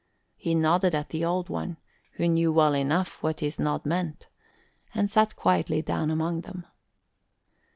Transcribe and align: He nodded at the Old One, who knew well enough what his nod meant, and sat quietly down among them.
He 0.35 0.55
nodded 0.55 0.95
at 0.95 1.09
the 1.09 1.23
Old 1.23 1.47
One, 1.49 1.77
who 2.13 2.27
knew 2.27 2.51
well 2.51 2.73
enough 2.73 3.21
what 3.21 3.41
his 3.41 3.59
nod 3.59 3.85
meant, 3.85 4.29
and 4.95 5.11
sat 5.11 5.35
quietly 5.35 5.83
down 5.83 6.09
among 6.09 6.41
them. 6.41 6.65